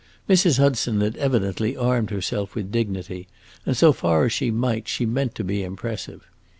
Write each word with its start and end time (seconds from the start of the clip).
Mrs. 0.27 0.57
Hudson 0.57 0.99
had 1.01 1.15
evidently 1.17 1.77
armed 1.77 2.09
herself 2.09 2.55
with 2.55 2.71
dignity, 2.71 3.27
and, 3.67 3.77
so 3.77 3.93
far 3.93 4.25
as 4.25 4.33
she 4.33 4.49
might, 4.49 4.87
she 4.87 5.05
meant 5.05 5.35
to 5.35 5.43
be 5.43 5.61
impressive. 5.61 6.25